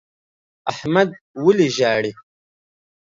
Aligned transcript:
احمد 0.71 1.09
ولي 1.43 1.67
ژاړي؟ 1.77 2.11